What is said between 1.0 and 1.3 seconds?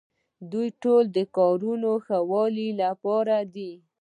د